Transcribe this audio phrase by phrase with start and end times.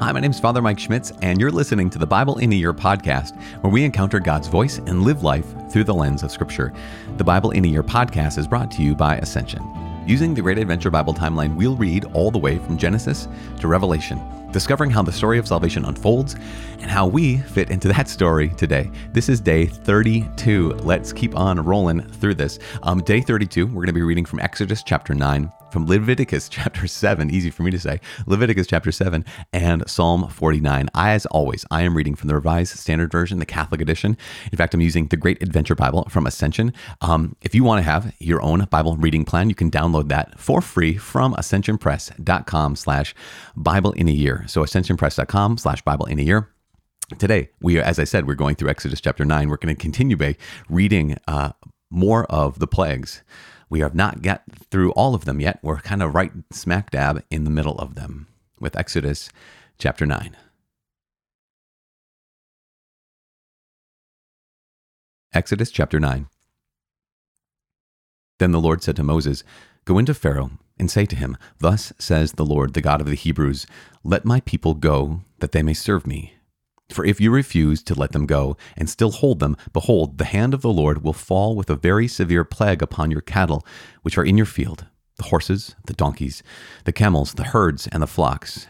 [0.00, 2.56] Hi, my name is Father Mike Schmitz, and you're listening to the Bible in a
[2.56, 6.72] Year podcast, where we encounter God's voice and live life through the lens of Scripture.
[7.18, 9.62] The Bible in a Year podcast is brought to you by Ascension.
[10.06, 13.28] Using the Great Adventure Bible timeline, we'll read all the way from Genesis
[13.58, 14.18] to Revelation,
[14.52, 16.34] discovering how the story of salvation unfolds
[16.78, 18.90] and how we fit into that story today.
[19.12, 20.76] This is day 32.
[20.76, 22.58] Let's keep on rolling through this.
[22.84, 26.86] Um, day 32, we're going to be reading from Exodus chapter 9 from Leviticus chapter
[26.86, 30.88] 7, easy for me to say, Leviticus chapter 7, and Psalm 49.
[30.94, 34.16] I, As always, I am reading from the Revised Standard Version, the Catholic edition.
[34.52, 36.72] In fact, I'm using the Great Adventure Bible from Ascension.
[37.00, 40.38] Um, if you want to have your own Bible reading plan, you can download that
[40.38, 43.14] for free from ascensionpress.com slash
[43.56, 44.44] Bible in a year.
[44.48, 46.48] So ascensionpress.com slash Bible in a year.
[47.18, 49.48] Today, we, as I said, we're going through Exodus chapter 9.
[49.48, 50.36] We're going to continue by
[50.68, 51.50] reading uh,
[51.90, 53.22] more of the plagues.
[53.70, 55.60] We have not got through all of them yet.
[55.62, 58.26] We're kind of right smack dab in the middle of them
[58.58, 59.30] with Exodus
[59.78, 60.36] chapter 9.
[65.32, 66.26] Exodus chapter 9.
[68.40, 69.44] Then the Lord said to Moses,
[69.84, 73.14] Go into Pharaoh and say to him, Thus says the Lord, the God of the
[73.14, 73.66] Hebrews,
[74.02, 76.34] Let my people go, that they may serve me.
[76.90, 80.54] For if you refuse to let them go and still hold them, behold, the hand
[80.54, 83.64] of the Lord will fall with a very severe plague upon your cattle,
[84.02, 86.42] which are in your field the horses, the donkeys,
[86.84, 88.66] the camels, the herds, and the flocks.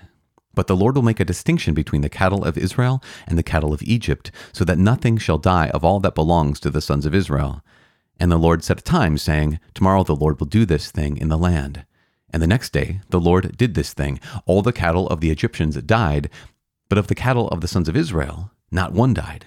[0.52, 3.72] But the Lord will make a distinction between the cattle of Israel and the cattle
[3.72, 7.14] of Egypt, so that nothing shall die of all that belongs to the sons of
[7.14, 7.62] Israel.
[8.18, 11.28] And the Lord set a time, saying, Tomorrow the Lord will do this thing in
[11.28, 11.84] the land.
[12.32, 14.20] And the next day the Lord did this thing.
[14.44, 16.28] All the cattle of the Egyptians died,
[16.91, 19.46] but of the cattle of the sons of Israel, not one died.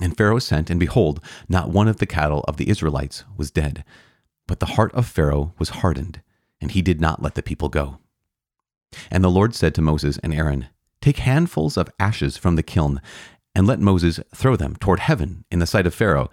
[0.00, 3.84] And Pharaoh sent, and behold, not one of the cattle of the Israelites was dead.
[4.46, 6.22] But the heart of Pharaoh was hardened,
[6.60, 7.98] and he did not let the people go.
[9.10, 10.68] And the Lord said to Moses and Aaron,
[11.02, 13.00] Take handfuls of ashes from the kiln,
[13.52, 16.30] and let Moses throw them toward heaven in the sight of Pharaoh,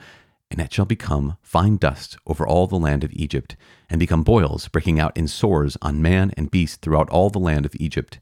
[0.52, 3.56] and it shall become fine dust over all the land of Egypt,
[3.90, 7.66] and become boils breaking out in sores on man and beast throughout all the land
[7.66, 8.20] of Egypt.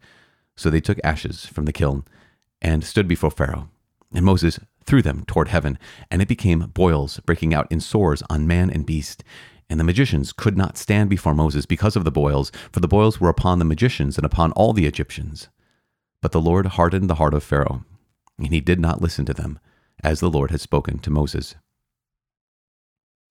[0.58, 2.06] So they took ashes from the kiln
[2.62, 3.70] and stood before Pharaoh.
[4.14, 5.78] And Moses threw them toward heaven,
[6.10, 9.24] and it became boils breaking out in sores on man and beast.
[9.70, 13.20] And the magicians could not stand before Moses because of the boils, for the boils
[13.20, 15.50] were upon the magicians and upon all the Egyptians.
[16.22, 17.84] But the Lord hardened the heart of Pharaoh,
[18.38, 19.60] and he did not listen to them,
[20.04, 21.56] as the Lord had spoken to Moses.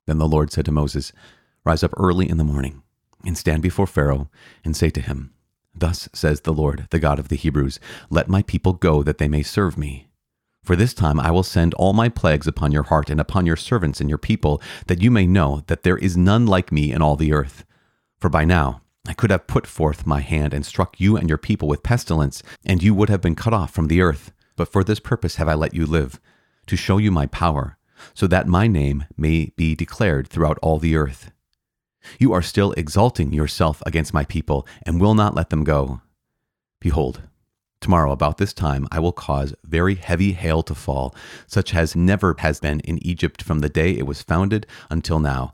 [0.07, 1.13] Then the Lord said to Moses,
[1.65, 2.83] Rise up early in the morning,
[3.25, 4.29] and stand before Pharaoh,
[4.65, 5.33] and say to him,
[5.75, 7.81] Thus says the Lord, the God of the Hebrews
[8.11, 10.09] Let my people go that they may serve me.
[10.63, 13.57] For this time I will send all my plagues upon your heart and upon your
[13.57, 17.03] servants and your people, that you may know that there is none like me in
[17.03, 17.65] all the earth.
[18.19, 21.37] For by now I could have put forth my hand and struck you and your
[21.37, 24.33] people with pestilence, and you would have been cut off from the earth.
[24.57, 26.19] But for this purpose have I let you live,
[26.67, 27.77] to show you my power,
[28.15, 31.31] so that my name may be declared throughout all the earth.
[32.19, 36.01] You are still exalting yourself against my people, and will not let them go.
[36.81, 37.23] Behold,
[37.81, 41.15] tomorrow about this time I will cause very heavy hail to fall,
[41.47, 45.53] such as never has been in Egypt from the day it was founded until now.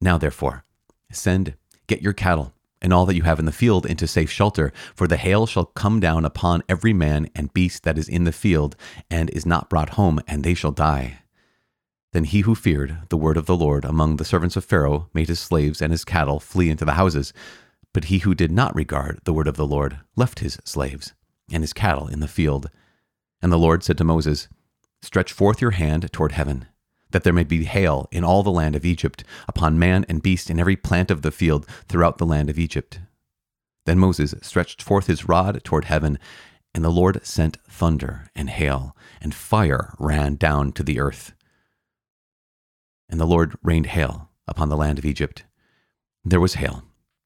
[0.00, 0.64] Now therefore,
[1.10, 1.54] send,
[1.86, 5.08] get your cattle, and all that you have in the field into safe shelter, for
[5.08, 8.76] the hail shall come down upon every man and beast that is in the field,
[9.10, 11.18] and is not brought home, and they shall die.
[12.12, 15.28] Then he who feared the word of the Lord among the servants of Pharaoh made
[15.28, 17.32] his slaves and his cattle flee into the houses.
[17.92, 21.12] But he who did not regard the word of the Lord left his slaves
[21.50, 22.70] and his cattle in the field.
[23.42, 24.48] And the Lord said to Moses,
[25.02, 26.66] Stretch forth your hand toward heaven,
[27.10, 30.50] that there may be hail in all the land of Egypt, upon man and beast
[30.50, 33.00] and every plant of the field throughout the land of Egypt.
[33.86, 36.18] Then Moses stretched forth his rod toward heaven,
[36.74, 41.32] and the Lord sent thunder and hail, and fire ran down to the earth.
[43.08, 45.44] And the Lord rained hail upon the land of Egypt.
[46.24, 46.84] There was hail,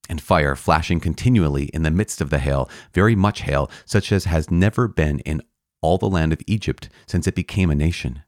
[0.09, 4.25] and fire flashing continually in the midst of the hail, very much hail, such as
[4.27, 5.43] has never been in
[5.81, 8.23] all the land of Egypt since it became a nation.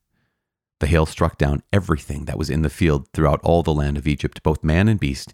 [0.81, 4.09] The hail struck down everything that was in the field throughout all the land of
[4.09, 5.33] Egypt, both man and beast,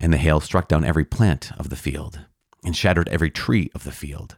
[0.00, 2.20] and the hail struck down every plant of the field,
[2.64, 4.36] and shattered every tree of the field.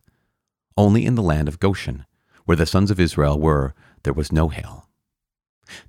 [0.77, 2.05] Only in the land of Goshen,
[2.45, 4.89] where the sons of Israel were, there was no hail.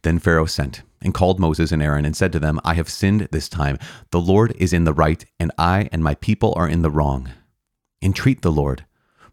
[0.03, 3.27] Then Pharaoh sent and called Moses and Aaron and said to them, I have sinned
[3.31, 3.77] this time.
[4.11, 7.29] The Lord is in the right, and I and my people are in the wrong.
[8.01, 8.85] Entreat the Lord,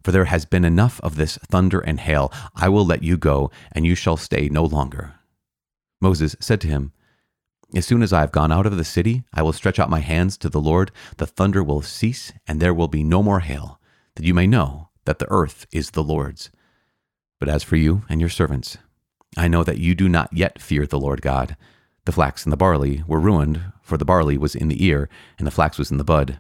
[0.03, 2.32] for there has been enough of this thunder and hail.
[2.55, 5.15] I will let you go, and you shall stay no longer.
[6.00, 6.93] Moses said to him,
[7.75, 10.00] As soon as I have gone out of the city, I will stretch out my
[10.00, 10.91] hands to the Lord.
[11.17, 13.81] The thunder will cease, and there will be no more hail,
[14.15, 16.50] that you may know that the earth is the Lord's.
[17.41, 18.79] But as for you and your servants,
[19.37, 21.57] I know that you do not yet fear the Lord God.
[22.05, 25.09] The flax and the barley were ruined, for the barley was in the ear,
[25.39, 26.39] and the flax was in the bud.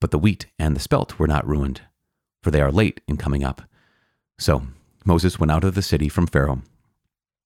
[0.00, 1.80] But the wheat and the spelt were not ruined,
[2.42, 3.62] for they are late in coming up.
[4.38, 4.66] So
[5.04, 6.62] Moses went out of the city from Pharaoh,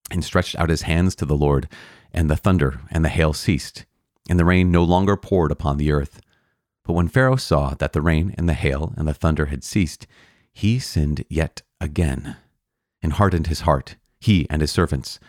[0.09, 1.69] and stretched out his hands to the Lord,
[2.13, 3.85] and the thunder and the hail ceased,
[4.29, 6.19] and the rain no longer poured upon the earth.
[6.83, 10.07] But when Pharaoh saw that the rain and the hail and the thunder had ceased,
[10.51, 12.35] he sinned yet again,
[13.01, 15.19] and hardened his heart, he and his servants.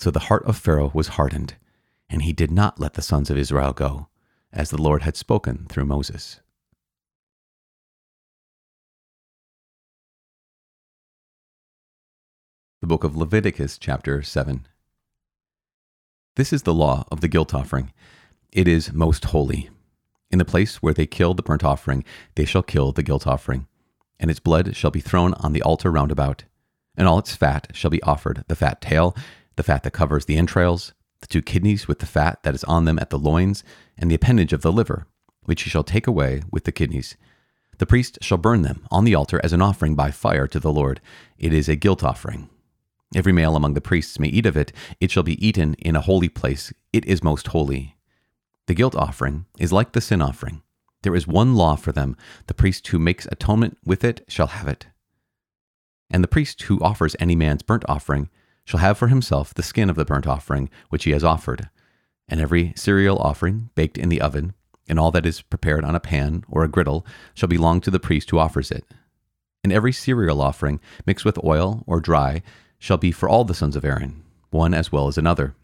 [0.00, 1.54] So the heart of Pharaoh was hardened,
[2.08, 4.08] and he did not let the sons of Israel go,
[4.52, 6.40] as the Lord had spoken through Moses.
[12.80, 14.66] The book of Leviticus, chapter 7.
[16.36, 17.92] This is the law of the guilt offering.
[18.52, 19.70] It is most holy.
[20.30, 22.04] In the place where they kill the burnt offering,
[22.34, 23.68] they shall kill the guilt offering,
[24.18, 26.44] and its blood shall be thrown on the altar round about,
[26.96, 29.16] and all its fat shall be offered the fat tail,
[29.56, 32.84] the fat that covers the entrails, the two kidneys with the fat that is on
[32.84, 33.64] them at the loins,
[33.96, 35.06] and the appendage of the liver,
[35.44, 37.16] which he shall take away with the kidneys.
[37.78, 40.72] The priest shall burn them on the altar as an offering by fire to the
[40.72, 41.00] Lord.
[41.38, 42.48] It is a guilt offering.
[43.14, 44.72] Every male among the priests may eat of it.
[45.00, 46.72] It shall be eaten in a holy place.
[46.92, 47.96] It is most holy.
[48.66, 50.62] The guilt offering is like the sin offering.
[51.02, 52.16] There is one law for them.
[52.46, 54.86] The priest who makes atonement with it shall have it.
[56.14, 58.30] And the priest who offers any man's burnt offering
[58.64, 61.68] shall have for himself the skin of the burnt offering which he has offered.
[62.28, 64.54] And every cereal offering baked in the oven,
[64.88, 67.98] and all that is prepared on a pan or a griddle, shall belong to the
[67.98, 68.84] priest who offers it.
[69.64, 72.42] And every cereal offering mixed with oil or dry
[72.78, 75.56] shall be for all the sons of Aaron, one as well as another.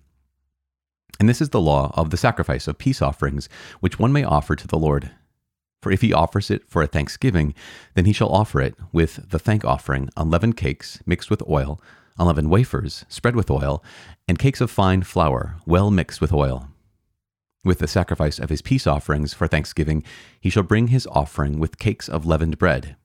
[1.20, 3.48] And this is the law of the sacrifice of peace offerings,
[3.78, 5.12] which one may offer to the Lord.
[5.82, 7.54] For if he offers it for a thanksgiving,
[7.94, 11.80] then he shall offer it with the thank offering unleavened cakes mixed with oil,
[12.18, 13.82] unleavened wafers spread with oil,
[14.28, 16.68] and cakes of fine flour well mixed with oil.
[17.64, 20.02] With the sacrifice of his peace offerings for thanksgiving,
[20.40, 22.96] he shall bring his offering with cakes of leavened bread,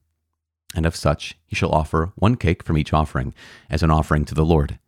[0.74, 3.34] and of such he shall offer one cake from each offering,
[3.70, 4.80] as an offering to the Lord.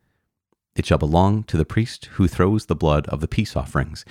[0.76, 4.04] It shall belong to the priest who throws the blood of the peace offerings,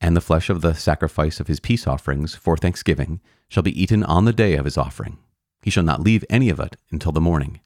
[0.00, 4.02] and the flesh of the sacrifice of his peace offerings for thanksgiving shall be eaten
[4.04, 5.18] on the day of his offering.
[5.62, 7.60] He shall not leave any of it until the morning.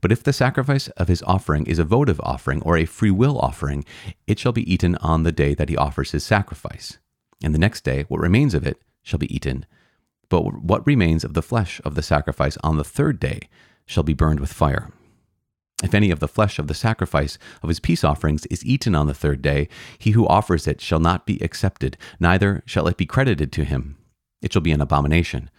[0.00, 3.38] But if the sacrifice of his offering is a votive offering or a free will
[3.38, 3.84] offering,
[4.26, 6.98] it shall be eaten on the day that he offers his sacrifice.
[7.42, 9.66] And the next day, what remains of it shall be eaten
[10.30, 13.40] but what remains of the flesh of the sacrifice on the third day
[13.84, 14.90] shall be burned with fire.
[15.82, 19.06] If any of the flesh of the sacrifice of his peace offerings is eaten on
[19.06, 19.68] the third day,
[19.98, 23.96] he who offers it shall not be accepted, neither shall it be credited to him.
[24.42, 25.50] It shall be an abomination,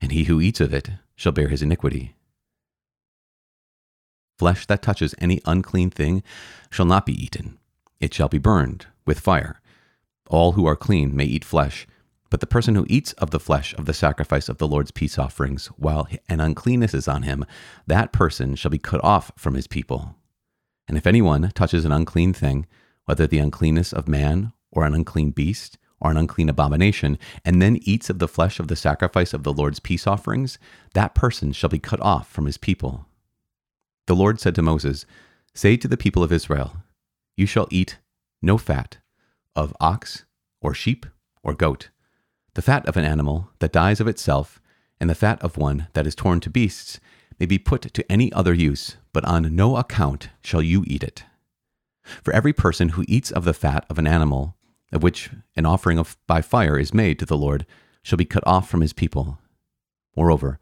[0.00, 2.14] and he who eats of it shall bear his iniquity.
[4.38, 6.22] Flesh that touches any unclean thing
[6.70, 7.58] shall not be eaten,
[8.00, 9.60] it shall be burned with fire.
[10.28, 11.86] All who are clean may eat flesh,
[12.30, 15.18] but the person who eats of the flesh of the sacrifice of the Lord's peace
[15.18, 17.44] offerings, while an uncleanness is on him,
[17.88, 20.14] that person shall be cut off from his people.
[20.86, 22.66] And if anyone touches an unclean thing,
[23.04, 27.80] whether the uncleanness of man, or an unclean beast, or an unclean abomination, and then
[27.82, 30.58] eats of the flesh of the sacrifice of the Lord's peace offerings,
[30.94, 33.06] that person shall be cut off from his people.
[34.06, 35.04] The Lord said to Moses,
[35.52, 36.76] Say to the people of Israel,
[37.36, 37.98] You shall eat
[38.40, 38.98] no fat
[39.56, 40.24] of ox,
[40.62, 41.06] or sheep,
[41.42, 41.90] or goat
[42.54, 44.60] the fat of an animal that dies of itself,
[45.00, 47.00] and the fat of one that is torn to beasts,
[47.38, 51.24] may be put to any other use, but on no account shall you eat it.
[52.22, 54.56] For every person who eats of the fat of an animal,
[54.92, 57.66] of which an offering of, by fire is made to the Lord,
[58.02, 59.38] shall be cut off from his people.
[60.16, 60.58] Moreover,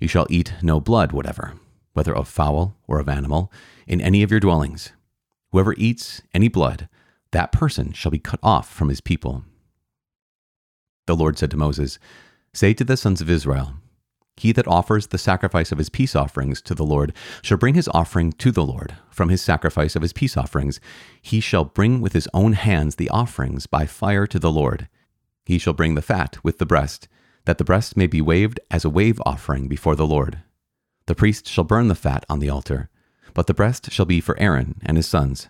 [0.00, 1.54] you shall eat no blood whatever,
[1.92, 3.52] whether of fowl or of animal,
[3.86, 4.92] in any of your dwellings.
[5.50, 6.88] Whoever eats any blood,
[7.32, 9.44] that person shall be cut off from his people.
[11.06, 11.98] The Lord said to Moses,
[12.54, 13.74] Say to the sons of Israel,
[14.36, 17.88] He that offers the sacrifice of his peace offerings to the Lord shall bring his
[17.88, 20.80] offering to the Lord from his sacrifice of his peace offerings.
[21.20, 24.88] He shall bring with his own hands the offerings by fire to the Lord.
[25.44, 27.08] He shall bring the fat with the breast,
[27.46, 30.38] that the breast may be waved as a wave offering before the Lord.
[31.06, 32.88] The priest shall burn the fat on the altar,
[33.34, 35.48] but the breast shall be for Aaron and his sons.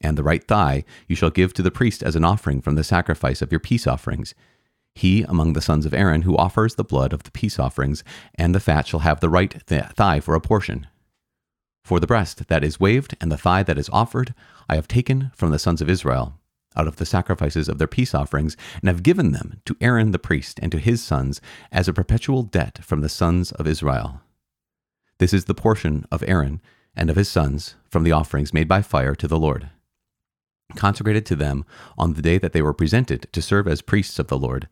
[0.00, 2.84] And the right thigh you shall give to the priest as an offering from the
[2.84, 4.34] sacrifice of your peace offerings
[4.98, 8.54] he among the sons of Aaron who offers the blood of the peace offerings, and
[8.54, 10.86] the fat shall have the right th- thigh for a portion.
[11.84, 14.34] For the breast that is waved and the thigh that is offered,
[14.68, 16.34] I have taken from the sons of Israel,
[16.76, 20.18] out of the sacrifices of their peace offerings, and have given them to Aaron the
[20.18, 21.40] priest and to his sons
[21.72, 24.20] as a perpetual debt from the sons of Israel.
[25.18, 26.60] This is the portion of Aaron
[26.94, 29.70] and of his sons from the offerings made by fire to the Lord,
[30.76, 31.64] consecrated to them
[31.96, 34.68] on the day that they were presented to serve as priests of the Lord.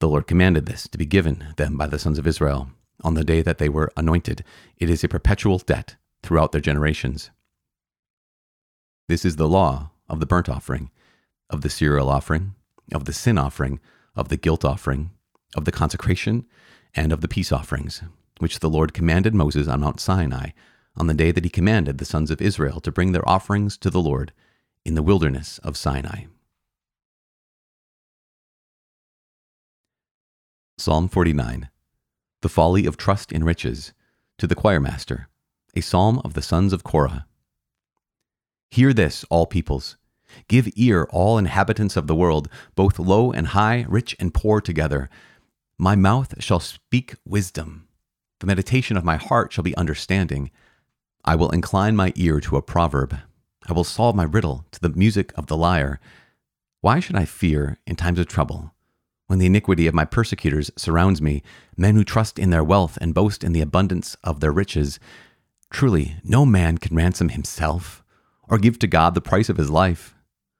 [0.00, 2.70] The Lord commanded this to be given them by the sons of Israel
[3.04, 4.44] on the day that they were anointed.
[4.78, 7.30] It is a perpetual debt throughout their generations.
[9.08, 10.90] This is the law of the burnt offering,
[11.50, 12.54] of the cereal offering,
[12.92, 13.80] of the sin offering,
[14.16, 15.10] of the guilt offering,
[15.56, 16.46] of the consecration,
[16.94, 18.02] and of the peace offerings,
[18.38, 20.50] which the Lord commanded Moses on Mount Sinai
[20.96, 23.90] on the day that he commanded the sons of Israel to bring their offerings to
[23.90, 24.32] the Lord
[24.84, 26.24] in the wilderness of Sinai.
[30.78, 31.68] Psalm 49
[32.40, 33.92] The Folly of Trust in Riches,
[34.38, 35.26] to the choirmaster,
[35.76, 37.26] a psalm of the sons of Korah.
[38.70, 39.96] Hear this, all peoples.
[40.48, 45.08] Give ear, all inhabitants of the world, both low and high, rich and poor together.
[45.78, 47.86] My mouth shall speak wisdom.
[48.40, 50.50] The meditation of my heart shall be understanding.
[51.24, 53.18] I will incline my ear to a proverb.
[53.68, 56.00] I will solve my riddle to the music of the lyre.
[56.80, 58.74] Why should I fear in times of trouble?
[59.28, 61.42] When the iniquity of my persecutors surrounds me,
[61.76, 64.98] men who trust in their wealth and boast in the abundance of their riches.
[65.70, 68.02] Truly, no man can ransom himself
[68.48, 70.14] or give to God the price of his life.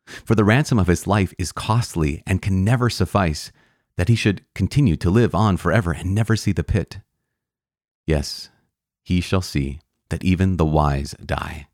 [0.07, 3.53] For the ransom of his life is costly and can never suffice,
[3.97, 7.01] that he should continue to live on forever and never see the pit.
[8.07, 8.49] Yes,
[9.03, 11.67] he shall see that even the wise die.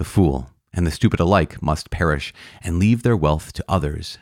[0.00, 4.16] The fool and the stupid alike must perish and leave their wealth to others.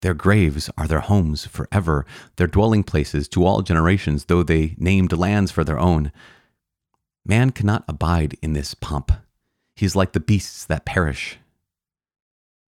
[0.00, 5.12] Their graves are their homes forever, their dwelling places to all generations, though they named
[5.12, 6.10] lands for their own.
[7.24, 9.12] Man cannot abide in this pomp.
[9.76, 11.38] He is like the beasts that perish.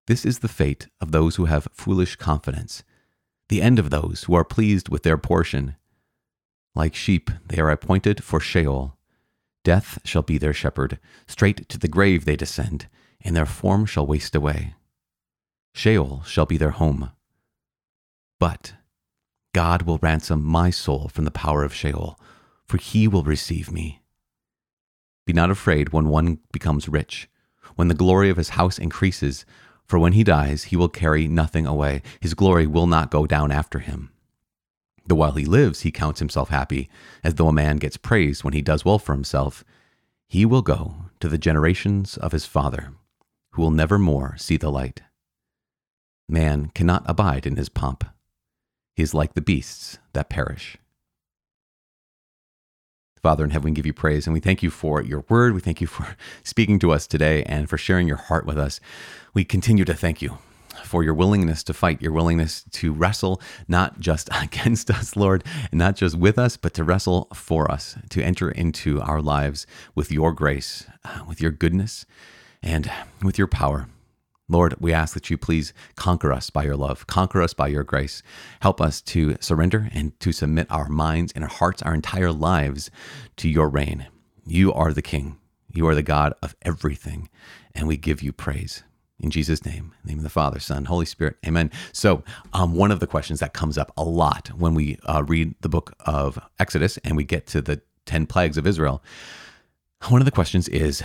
[0.07, 2.81] This is the fate of those who have foolish confidence,
[3.49, 5.75] the end of those who are pleased with their portion.
[6.75, 8.94] Like sheep, they are appointed for Sheol.
[9.65, 10.99] Death shall be their shepherd.
[11.27, 12.87] Straight to the grave they descend,
[13.19, 14.75] and their form shall waste away.
[15.73, 17.11] Sheol shall be their home.
[18.39, 18.75] But
[19.53, 22.19] God will ransom my soul from the power of Sheol,
[22.67, 24.03] for he will receive me.
[25.25, 27.27] Be not afraid when one becomes rich,
[27.75, 29.45] when the glory of his house increases,
[29.87, 32.03] for when he dies, he will carry nothing away.
[32.19, 34.11] His glory will not go down after him.
[35.07, 36.89] Though while he lives, he counts himself happy,
[37.23, 39.63] as though a man gets praise when he does well for himself.
[40.27, 42.93] He will go to the generations of his father,
[43.51, 45.01] who will never more see the light.
[46.27, 48.03] Man cannot abide in his pomp.
[48.95, 50.77] He is like the beasts that perish.
[53.21, 55.53] Father in heaven, we give you praise and we thank you for your word.
[55.53, 58.79] We thank you for speaking to us today and for sharing your heart with us.
[59.33, 60.37] We continue to thank you
[60.85, 65.79] for your willingness to fight, your willingness to wrestle, not just against us, Lord, and
[65.79, 70.11] not just with us, but to wrestle for us, to enter into our lives with
[70.11, 72.05] your grace, uh, with your goodness,
[72.61, 73.87] and with your power.
[74.47, 77.83] Lord, we ask that you please conquer us by your love, conquer us by your
[77.83, 78.21] grace.
[78.61, 82.91] Help us to surrender and to submit our minds and our hearts, our entire lives
[83.37, 84.07] to your reign.
[84.45, 85.37] You are the King.
[85.73, 87.27] You are the God of everything,
[87.73, 88.83] and we give you praise.
[89.19, 91.71] In Jesus' name, name of the Father, Son, Holy Spirit, Amen.
[91.93, 95.55] So, um, one of the questions that comes up a lot when we uh, read
[95.61, 99.01] the book of Exodus and we get to the 10 plagues of Israel,
[100.09, 101.01] one of the questions is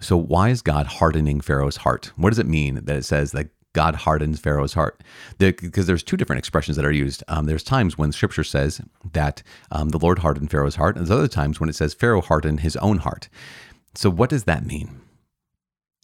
[0.00, 2.12] so, why is God hardening Pharaoh's heart?
[2.16, 5.02] What does it mean that it says that God hardens Pharaoh's heart?
[5.38, 7.24] Because there's two different expressions that are used.
[7.26, 8.82] Um, there's times when Scripture says
[9.12, 12.20] that um, the Lord hardened Pharaoh's heart, and there's other times when it says Pharaoh
[12.20, 13.28] hardened his own heart.
[13.94, 15.00] So, what does that mean?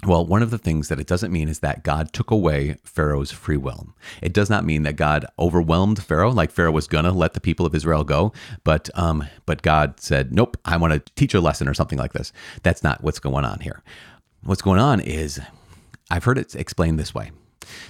[0.06, 3.30] Well, one of the things that it doesn't mean is that God took away Pharaoh's
[3.32, 3.88] free will.
[4.22, 7.66] It does not mean that God overwhelmed Pharaoh, like Pharaoh was gonna let the people
[7.66, 8.32] of Israel go,
[8.64, 12.14] but um, but God said, "Nope, I want to teach a lesson" or something like
[12.14, 12.32] this.
[12.62, 13.82] That's not what's going on here.
[14.42, 15.38] What's going on is,
[16.10, 17.32] I've heard it explained this way: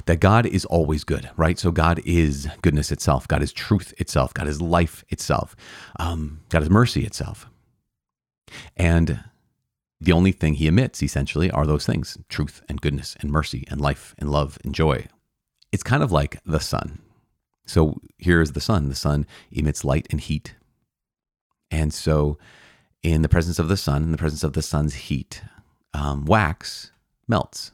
[0.06, 1.58] that God is always good, right?
[1.58, 3.28] So God is goodness itself.
[3.28, 4.34] God is truth itself.
[4.34, 5.54] God is life itself.
[6.00, 7.48] Um, God is mercy itself.
[8.76, 9.20] And
[10.00, 13.80] the only thing he emits, essentially, are those things truth and goodness and mercy and
[13.80, 15.06] life and love and joy.
[15.72, 17.00] It's kind of like the sun.
[17.66, 18.88] So here's the sun.
[18.88, 20.54] The sun emits light and heat.
[21.70, 22.38] And so,
[23.02, 25.42] in the presence of the sun, in the presence of the sun's heat,
[25.94, 26.90] um, wax
[27.28, 27.72] melts.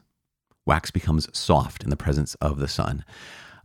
[0.67, 3.05] Wax becomes soft in the presence of the sun,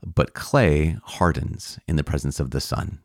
[0.05, 2.99] but clay hardens in the presence of the sun.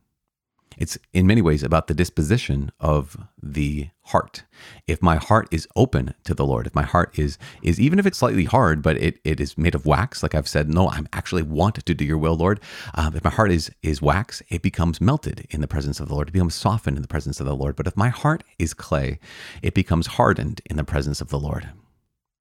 [0.76, 4.44] It's in many ways about the disposition of the heart.
[4.86, 8.06] If my heart is open to the Lord, if my heart is is even if
[8.06, 11.08] it's slightly hard, but it, it is made of wax, like I've said, no, I'm
[11.12, 12.60] actually want to do your will, Lord.
[12.94, 16.14] Um, if my heart is is wax, it becomes melted in the presence of the
[16.14, 16.28] Lord.
[16.28, 17.76] It becomes softened in the presence of the Lord.
[17.76, 19.18] But if my heart is clay,
[19.62, 21.70] it becomes hardened in the presence of the Lord.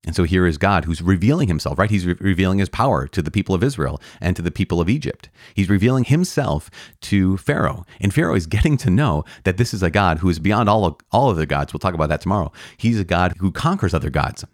[0.05, 1.89] And so here is God who's revealing himself, right?
[1.89, 4.89] He's re- revealing his power to the people of Israel and to the people of
[4.89, 5.29] Egypt.
[5.53, 6.69] He's revealing himself
[7.01, 7.85] to Pharaoh.
[7.99, 10.85] And Pharaoh is getting to know that this is a God who is beyond all
[10.85, 11.73] of, all of the gods.
[11.73, 12.51] We'll talk about that tomorrow.
[12.77, 14.45] He's a God who conquers other gods.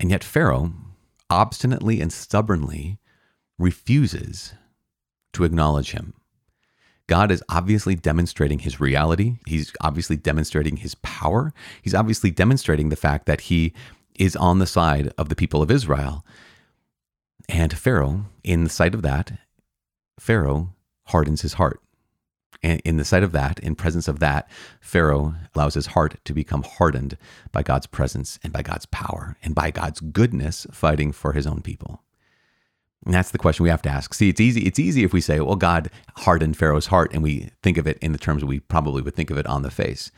[0.00, 0.72] And yet Pharaoh
[1.30, 2.98] obstinately and stubbornly
[3.58, 4.54] refuses
[5.32, 6.14] to acknowledge him.
[7.06, 9.36] God is obviously demonstrating his reality.
[9.46, 11.52] He's obviously demonstrating his power.
[11.82, 13.72] He's obviously demonstrating the fact that he
[14.18, 16.24] is on the side of the people of Israel.
[17.48, 19.32] And Pharaoh, in the sight of that,
[20.18, 20.74] Pharaoh
[21.06, 21.80] hardens his heart.
[22.62, 24.48] And in the sight of that, in presence of that,
[24.80, 27.16] Pharaoh allows his heart to become hardened
[27.50, 31.60] by God's presence and by God's power and by God's goodness fighting for his own
[31.62, 32.02] people.
[33.04, 34.14] And that's the question we have to ask.
[34.14, 34.62] See, it's easy.
[34.62, 37.98] It's easy if we say, "Well, God hardened Pharaoh's heart," and we think of it
[37.98, 40.10] in the terms we probably would think of it on the face.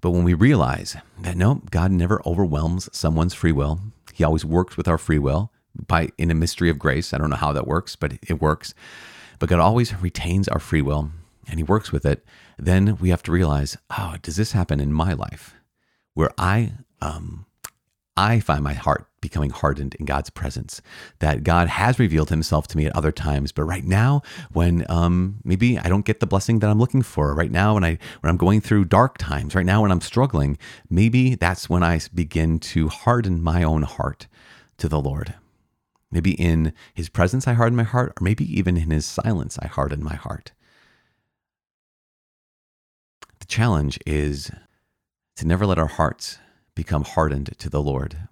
[0.00, 3.80] But when we realize that no, God never overwhelms someone's free will.
[4.14, 5.52] He always works with our free will
[5.86, 7.12] by in a mystery of grace.
[7.12, 8.74] I don't know how that works, but it works.
[9.38, 11.10] But God always retains our free will
[11.48, 12.24] and he works with it.
[12.58, 15.54] Then we have to realize, oh, does this happen in my life
[16.14, 17.46] where I um
[18.16, 20.80] I find my heart becoming hardened in God's presence.
[21.18, 24.22] That God has revealed Himself to me at other times, but right now,
[24.52, 27.84] when um, maybe I don't get the blessing that I'm looking for, right now when
[27.84, 30.58] I when I'm going through dark times, right now when I'm struggling,
[30.88, 34.26] maybe that's when I begin to harden my own heart
[34.78, 35.34] to the Lord.
[36.10, 39.66] Maybe in His presence I harden my heart, or maybe even in His silence I
[39.66, 40.52] harden my heart.
[43.38, 44.50] The challenge is
[45.36, 46.38] to never let our hearts
[46.74, 48.28] become hardened to the Lord.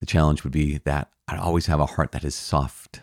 [0.00, 3.00] The challenge would be that I always have a heart that is soft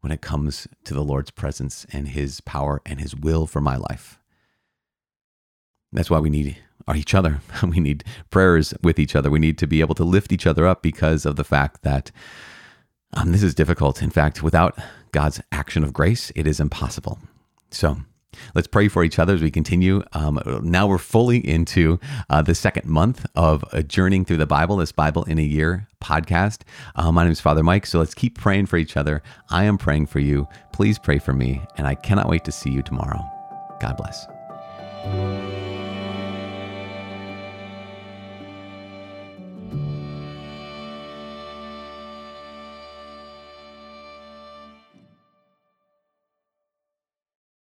[0.00, 3.76] when it comes to the Lord's presence and His power and His will for my
[3.76, 4.18] life.
[5.92, 6.58] That's why we need
[6.94, 7.40] each other.
[7.62, 9.30] We need prayers with each other.
[9.30, 12.10] We need to be able to lift each other up because of the fact that
[13.14, 14.02] um, this is difficult.
[14.02, 14.78] In fact, without
[15.12, 17.18] God's action of grace, it is impossible.
[17.70, 17.98] So,
[18.54, 20.02] Let's pray for each other as we continue.
[20.12, 24.76] Um, now we're fully into uh, the second month of uh, journeying through the Bible,
[24.76, 26.62] this Bible in a Year podcast.
[26.94, 29.22] Uh, my name is Father Mike, so let's keep praying for each other.
[29.50, 30.46] I am praying for you.
[30.72, 33.20] Please pray for me, and I cannot wait to see you tomorrow.
[33.80, 34.26] God bless.